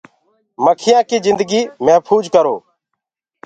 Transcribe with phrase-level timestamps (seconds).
[0.63, 2.55] مکيآنٚ ڪي جنگي مهڦوج ڪرو۔